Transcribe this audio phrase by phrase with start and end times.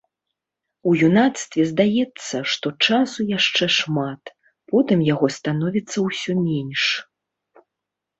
[0.91, 4.23] У юнацтве здаецца, што часу яшчэ шмат,
[4.73, 6.83] потым яго становіцца ўсё менш.